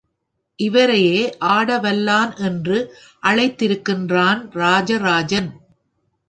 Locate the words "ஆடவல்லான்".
1.49-2.31